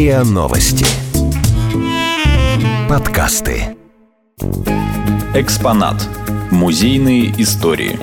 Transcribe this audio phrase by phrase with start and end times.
[0.00, 0.86] РИА Новости.
[2.88, 3.76] Подкасты.
[5.34, 6.08] Экспонат.
[6.50, 7.98] Музейные истории.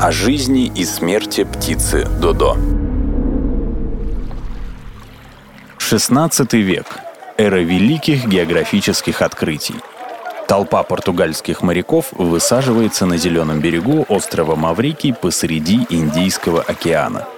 [0.00, 2.56] О жизни и смерти птицы Додо.
[5.78, 6.86] 16 век.
[7.36, 9.76] Эра великих географических открытий.
[10.48, 17.28] Толпа португальских моряков высаживается на зеленом берегу острова Маврикий посреди Индийского океана–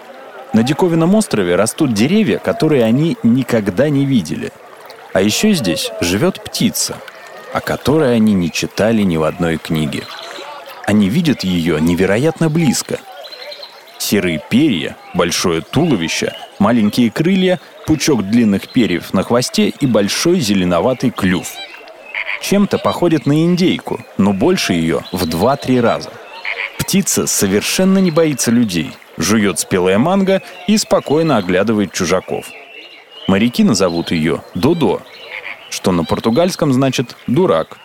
[0.53, 4.53] на диковинном острове растут деревья, которые они никогда не видели.
[5.13, 6.97] А еще здесь живет птица,
[7.53, 10.05] о которой они не читали ни в одной книге.
[10.87, 12.99] Они видят ее невероятно близко.
[13.99, 21.49] Серые перья, большое туловище, маленькие крылья, пучок длинных перьев на хвосте и большой зеленоватый клюв.
[22.41, 26.11] Чем-то походит на индейку, но больше ее в 2-3 раза.
[26.79, 32.47] Птица совершенно не боится людей– жует спелая манго и спокойно оглядывает чужаков.
[33.29, 35.03] Моряки назовут ее Додо,
[35.69, 37.79] что на португальском значит «дурак».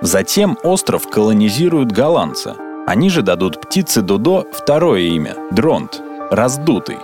[0.00, 2.56] Затем остров колонизируют голландцы.
[2.88, 6.96] Они же дадут птице Додо второе имя– Дронт, раздутый.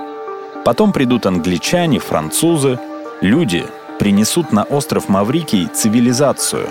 [0.64, 2.80] Потом придут англичане, французы.
[3.20, 3.64] Люди
[4.00, 6.68] принесут на остров Маврикий цивилизацию,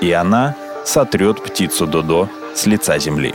[0.00, 3.34] и она сотрет птицу Додо с лица земли.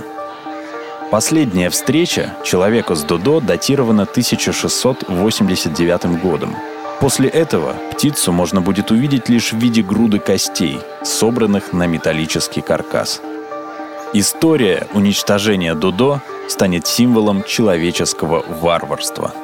[1.13, 6.55] Последняя встреча человека с Додо датирована 1689 годом.
[6.99, 13.21] После этого птицу можно будет увидеть лишь в виде груды костей, собранных на металлический каркас.
[14.13, 19.35] История уничтожения Додо станет символом человеческого варварства.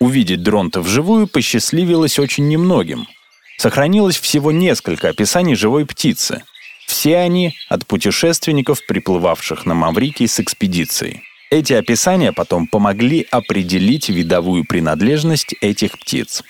[0.00, 3.06] Увидеть Дронта вживую посчастливилось очень немногим.
[3.58, 6.42] Сохранилось всего несколько описаний живой птицы–
[6.98, 11.22] все они от путешественников, приплывавших на Маврикий с экспедицией.
[11.48, 16.42] Эти описания потом помогли определить видовую принадлежность этих птиц.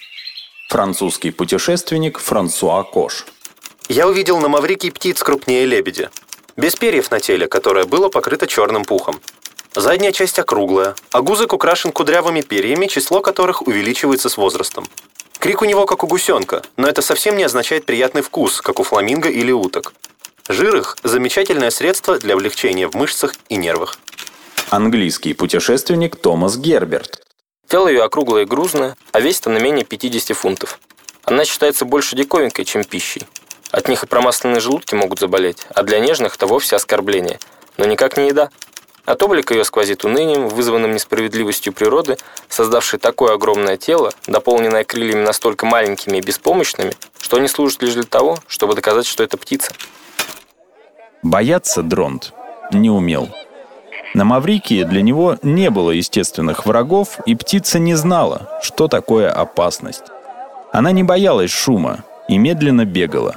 [0.70, 3.26] Французский путешественник Франсуа Кош.
[3.90, 6.10] Я увидел на Маврикий птиц крупнее лебедя.
[6.56, 9.20] Без перьев на теле, которое было покрыто черным пухом.
[9.74, 14.86] Задняя часть округлая, а гузык украшен кудрявыми перьями, число которых увеличивается с возрастом.
[15.40, 18.82] Крик у него как у гусенка, но это совсем не означает приятный вкус, как у
[18.82, 19.92] фламинго или уток.
[20.48, 23.98] Жир их– замечательное средство для облегчения в мышцах и нервах.
[24.70, 27.22] Английский путешественник Томас Герберт.
[27.68, 30.80] Тело ее округлое и грузное, а весит она менее 50 фунтов.
[31.24, 33.26] Она считается больше диковинкой, чем пищей.
[33.72, 37.38] От них и промасленные желудки могут заболеть, а для нежных это вовсе оскорбление.
[37.76, 38.48] Но никак не еда.
[39.04, 42.16] От облика ее сквозит унынием, вызванным несправедливостью природы,
[42.48, 48.04] создавшей такое огромное тело, дополненное крыльями настолько маленькими и беспомощными, что они служат лишь для
[48.04, 49.72] того, чтобы доказать, что это птица.
[51.22, 52.32] Бояться Дронт
[52.72, 53.28] не умел.
[54.14, 60.04] На Маврикии для него не было естественных врагов, и птица не знала, что такое опасность.
[60.72, 63.36] Она не боялась шума и медленно бегала.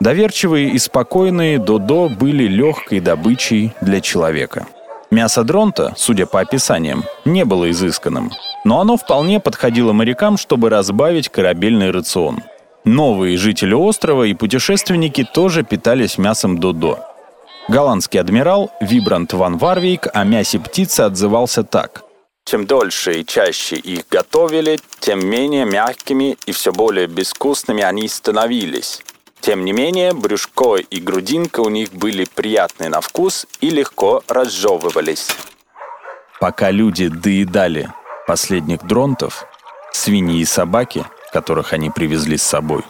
[0.00, 4.66] Доверчивые и спокойные Додо были легкой добычей для человека.
[5.10, 8.30] Мясо дронта, судя по описаниям, не было изысканным,
[8.64, 12.40] но оно вполне подходило морякам, чтобы разбавить корабельный рацион.
[12.84, 16.98] Новые жители острова и путешественники тоже питались мясом Додо–
[17.68, 22.02] Голландский адмирал Вибрант ван Варвейк о мясе птицы отзывался так.
[22.44, 29.02] Чем дольше и чаще их готовили, тем менее мягкими и все более безвкусными они становились.
[29.40, 35.28] Тем не менее, брюшко и грудинка у них были приятные на вкус и легко разжевывались.
[36.40, 37.90] Пока люди доедали
[38.26, 39.46] последних дронтов,
[39.92, 42.82] свиньи и собаки, которых они привезли с собой,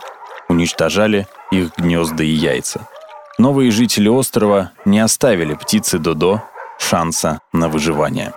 [0.49, 2.89] уничтожали их гнезда и яйца
[3.39, 6.43] новые жители острова не оставили птице Додо
[6.79, 8.33] шанса на выживание.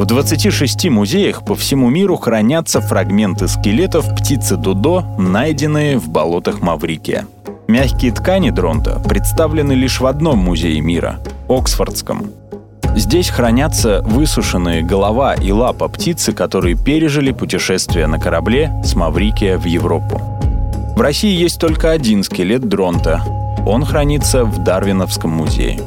[0.00, 7.26] В 26 музеях по всему миру хранятся фрагменты скелетов птицы Додо, найденные в болотах Маврикия.
[7.68, 12.30] Мягкие ткани дронта представлены лишь в одном музее мира– Оксфордском.
[12.96, 19.66] Здесь хранятся высушенные голова и лапа птицы, которые пережили путешествие на корабле с Маврикия в
[19.66, 20.39] Европу.
[20.96, 23.22] В России есть только один скелет дронта.
[23.66, 25.80] Он хранится в Дарвиновском музее.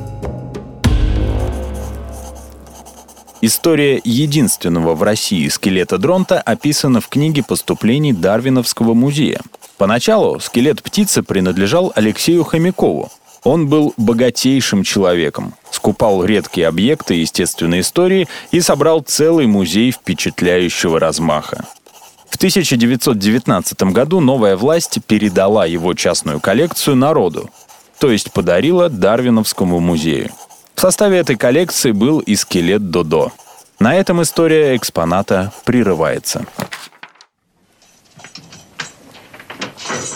[3.42, 9.42] История единственного в России скелета дронта описана в книге поступлений Дарвиновского музея.
[9.78, 13.12] Поначалу скелет птицы принадлежал Алексею Хомякову.
[13.44, 21.66] Он был богатейшим человеком, скупал редкие объекты естественной истории и собрал целый музей впечатляющего размаха.
[22.34, 27.52] В 1919 году новая власть передала его частную коллекцию народу,
[28.00, 30.32] то есть подарила Дарвиновскому музею.
[30.74, 33.32] В составе этой коллекции был и скелет Додо.
[33.80, 36.48] На этом история экспоната прерывается.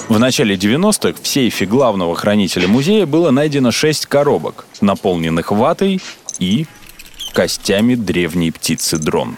[0.10, 6.02] В начале 90-х в сейфе главного хранителя музея было найдено шесть коробок, наполненных ватой
[6.40, 6.66] и
[7.34, 9.38] костями древней птицы дрон.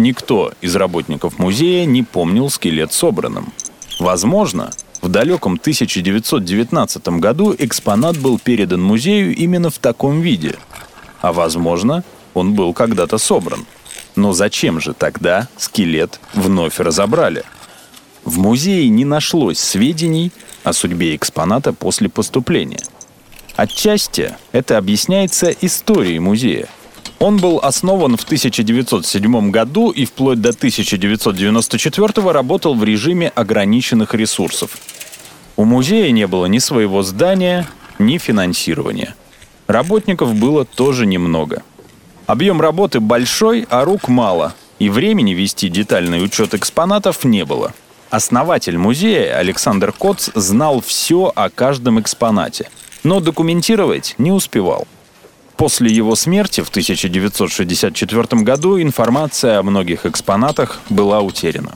[0.00, 3.52] Никто из работников музея не помнил скелет собранным.
[3.98, 4.70] Возможно,
[5.02, 10.56] в далеком 1919 году экспонат был передан музею именно в таком виде.
[11.20, 12.02] А возможно,
[12.32, 13.66] он был когда-то собран.
[14.16, 17.42] Но зачем же тогда скелет вновь разобрали?
[18.24, 20.32] В музее не нашлось сведений
[20.64, 22.80] о судьбе экспоната после поступления.
[23.54, 26.70] Отчасти это объясняется историей музея.
[27.18, 34.78] Он был основан в 1907 году и вплоть до 1994 работал в режиме ограниченных ресурсов.
[35.56, 37.66] У музея не было ни своего здания,
[37.98, 39.14] ни финансирования.
[39.66, 41.62] Работников было тоже немного.
[42.26, 47.74] Объем работы большой, а рук мало, и времени вести детальный учет экспонатов не было–
[48.10, 52.68] Основатель музея Александр Коц знал все о каждом экспонате,
[53.04, 54.88] но документировать не успевал.
[55.60, 61.74] После его смерти в 1964 году информация о многих экспонатах была утеряна.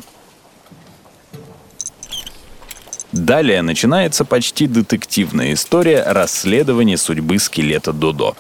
[3.13, 8.37] Далее начинается почти детективная история расследования судьбы скелета Додо.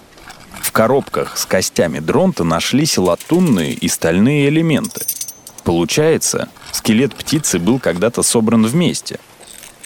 [0.62, 5.04] В коробках с костями дронта нашлись латунные и стальные элементы.
[5.62, 9.20] Получается, скелет птицы был когда-то собран вместе.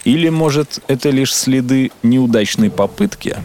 [0.05, 3.35] Или, может, это лишь следы неудачной попытки?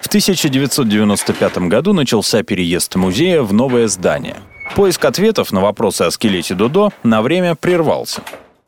[0.00, 4.36] В 1995 году начался переезд музея в новое здание.
[4.74, 8.22] Поиск ответов на вопросы о скелете Додо на время прервался.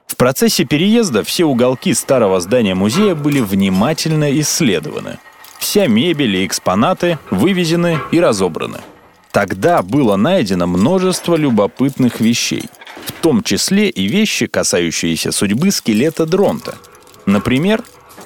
[0.07, 5.19] В процессе переезда все уголки старого здания музея были внимательно исследованы.
[5.59, 8.79] Вся мебель и экспонаты вывезены и разобраны–
[9.33, 12.65] Тогда было найдено множество любопытных вещей,
[13.07, 16.77] в том числе и вещи, касающиеся судьбы скелета Дронта.
[17.25, 17.83] Например,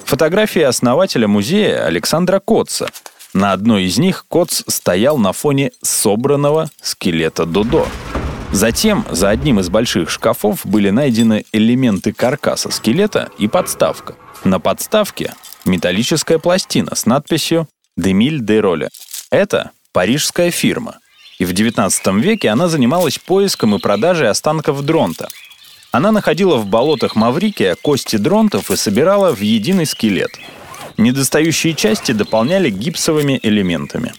[0.07, 2.87] фотографии основателя музея Александра Котца.
[3.33, 7.85] На одной из них Котц стоял на фоне собранного скелета Додо.
[8.53, 14.15] Затем за одним из больших шкафов были найдены элементы каркаса скелета и подставка.
[14.45, 15.33] На подставке
[15.65, 17.67] металлическая пластина с надписью
[17.97, 18.89] «Демиль де Роле».
[19.29, 20.99] Это парижская фирма.
[21.37, 25.27] И в XIX веке она занималась поиском и продажей останков дронта.
[25.91, 30.31] Она находила в болотах Маврикия кости дронтов и собирала в единый скелет.
[30.97, 34.11] Недостающие части дополняли гипсовыми элементами.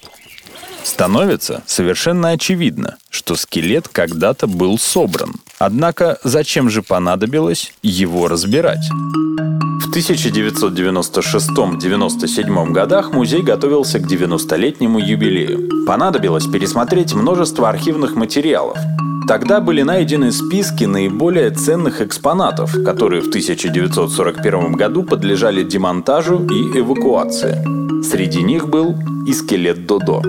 [0.82, 5.34] Становится совершенно очевидно, что скелет когда-то был собран.
[5.58, 8.88] Однако зачем же понадобилось его разбирать?
[8.90, 15.84] В 1996-97 годах музей готовился к 90-летнему юбилею.
[15.86, 18.78] Понадобилось пересмотреть множество архивных материалов.
[19.26, 27.62] Тогда были найдены списки наиболее ценных экспонатов, которые в 1941 году подлежали демонтажу и эвакуации.
[28.02, 30.22] Среди них был и скелет Додо.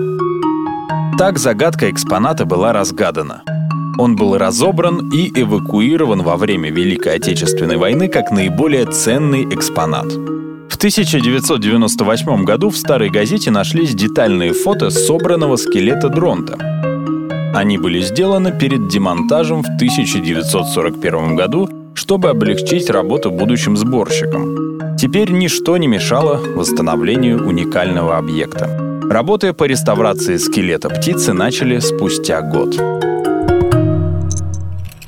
[1.18, 3.42] Так загадка экспоната была разгадана.
[3.98, 10.06] Он был разобран и эвакуирован во время Великой Отечественной войны как наиболее ценный экспонат.
[10.06, 16.56] В 1998 году в старой газете нашлись детальные фото собранного скелета Дронта.
[17.52, 24.96] Они были сделаны перед демонтажем в 1941 году, чтобы облегчить работу будущим сборщикам.
[24.96, 29.00] Теперь ничто не мешало восстановлению уникального объекта.
[29.10, 32.76] Работы по реставрации скелета птицы начали спустя год.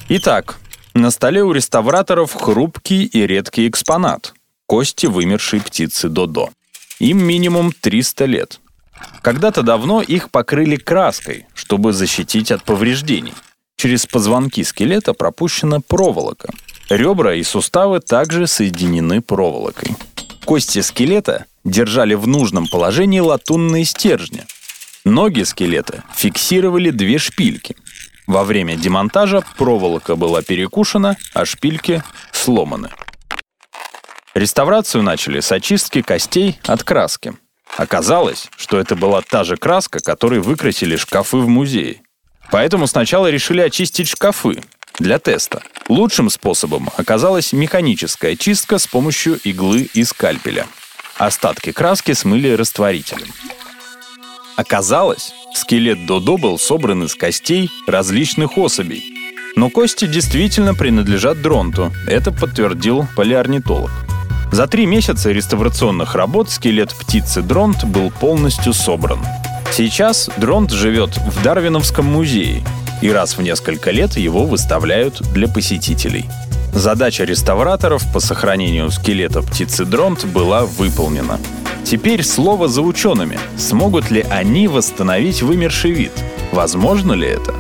[0.09, 0.59] Итак,
[0.95, 4.35] на столе у реставраторов хрупкий и редкий экспонат–
[4.67, 6.51] кости вымершей птицы Додо.
[6.99, 8.62] Им минимум 300 лет.
[9.23, 13.35] Когда-то давно их покрыли краской, чтобы защитить от повреждений.
[13.77, 16.53] Через позвонки скелета пропущена проволока.
[16.91, 19.97] Ребра и суставы также соединены проволокой.
[20.45, 24.45] Кости скелета держали в нужном положении латунные стержни.
[25.05, 27.77] Ноги скелета фиксировали две шпильки–
[28.27, 32.03] во время демонтажа проволока была перекушена, а шпильки
[32.33, 32.91] сломаны.
[34.35, 37.35] Реставрацию начали с очистки костей от краски.
[37.77, 42.03] Оказалось, что это была та же краска, которой выкрасили шкафы в музее.
[42.51, 44.63] Поэтому сначала решили очистить шкафы
[44.99, 45.63] для теста.
[45.89, 50.67] Лучшим способом оказалась механическая чистка с помощью иглы и скальпеля.
[51.17, 53.29] Остатки краски смыли растворителем.
[54.57, 59.03] Оказалось, скелет Додо был собран из костей различных особей.
[59.57, 63.91] Но кости действительно принадлежат Дронту, это подтвердил палеорнитолог.
[64.53, 69.19] За три месяца реставрационных работ скелет птицы Дронт был полностью собран.
[69.73, 72.63] Сейчас Дронт живет в Дарвиновском музее,
[73.01, 76.27] и раз в несколько лет его выставляют для посетителей.
[76.75, 81.41] Задача реставраторов по сохранению скелета птицы Дронт была выполнена.
[81.83, 83.39] Теперь слово за учеными.
[83.57, 86.13] Смогут ли они восстановить вымерший вид?
[86.53, 87.55] Возможно ли это?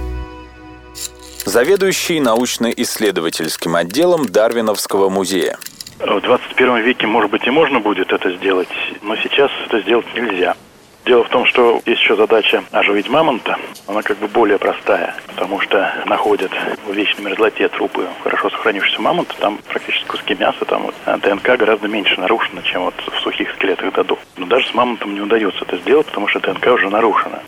[1.47, 5.59] Заведующий научно-исследовательским отделом Дарвиновского музея.
[6.03, 8.69] В 21 веке, может быть, и можно будет это сделать,
[9.03, 10.57] но сейчас это сделать нельзя.
[11.05, 13.57] Дело в том, что есть еще задача оживить мамонта.
[13.87, 16.51] Она как бы более простая, потому что находят
[16.87, 19.35] в вечной мерзлоте трупы хорошо сохранившихся мамонта.
[19.39, 23.53] Там практически куски мяса, там вот, а ДНК гораздо меньше нарушена, чем вот в сухих
[23.55, 24.19] скелетах дадов.
[24.37, 27.43] Но даже с мамонтом не удается это сделать, потому что ДНК уже нарушена.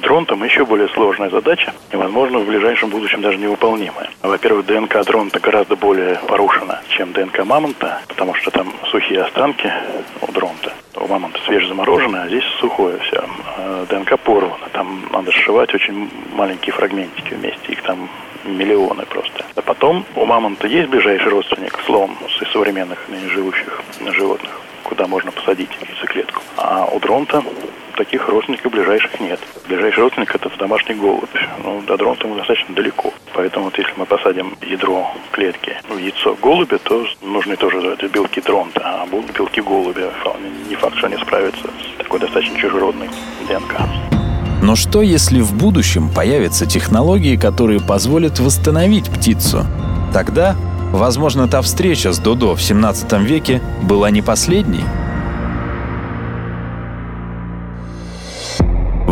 [0.00, 4.10] Дронтом еще более сложная задача и, возможно, в ближайшем будущем даже невыполнимая.
[4.22, 9.72] Во-первых, ДНК дронта гораздо более порушена, чем ДНК мамонта, потому что там сухие останки
[10.20, 10.72] у дронта.
[10.96, 13.24] У мамонта свежезамороженное, а здесь сухое все.
[13.56, 14.68] А ДНК порвано.
[14.72, 17.72] Там надо сшивать очень маленькие фрагментики вместе.
[17.72, 18.08] Их там
[18.44, 19.44] миллионы просто.
[19.54, 23.80] А потом у мамонта есть ближайший родственник, слон, из современных ныне живущих
[24.12, 26.42] животных, куда можно посадить яйцеклетку.
[26.56, 27.42] А у дронта
[28.04, 29.38] таких родственников ближайших нет.
[29.68, 31.36] Ближайший родственник это домашний голубь.
[31.62, 33.12] Ну, до дронта ему достаточно далеко.
[33.34, 38.40] Поэтому вот если мы посадим ядро клетки в яйцо голубя, то нужны тоже это белки
[38.40, 40.10] дронта, а белки голубя.
[40.68, 43.08] Не факт, что они справятся с такой достаточно чужеродной
[43.48, 43.80] ДНК.
[44.62, 49.64] Но что, если в будущем появятся технологии, которые позволят восстановить птицу?
[50.12, 50.56] Тогда,
[50.92, 54.84] возможно, та встреча с Додо в 17 веке была не последней.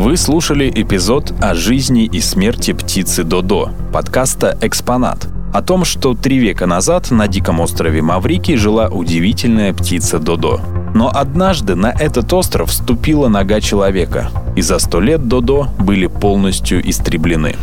[0.00, 6.38] Вы слушали эпизод о жизни и смерти птицы Додо, подкаста «Экспонат», о том, что три
[6.38, 10.58] века назад на диком острове Маврикий жила удивительная птица Додо.
[10.94, 16.80] Но однажды на этот остров вступила нога человека, и за сто лет Додо были полностью
[16.88, 17.56] истреблены.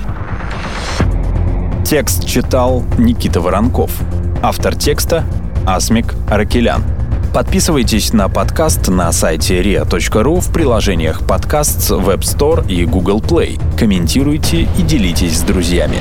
[1.84, 3.90] Текст читал Никита Воронков.
[4.44, 5.24] Автор текста–
[5.66, 6.84] Асмик Аракелян.
[7.38, 13.62] Подписывайтесь на подкаст на сайте ria.ru в приложениях подкаст, Web Store и Google Play.
[13.78, 16.00] Комментируйте и делитесь с друзьями.